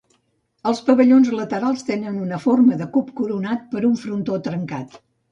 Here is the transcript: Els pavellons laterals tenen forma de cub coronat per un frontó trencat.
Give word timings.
Els 0.69 0.79
pavellons 0.85 1.27
laterals 1.39 1.83
tenen 1.89 2.17
forma 2.45 2.77
de 2.79 2.87
cub 2.95 3.11
coronat 3.19 3.67
per 3.75 3.83
un 3.91 3.93
frontó 4.05 4.39
trencat. 4.49 4.97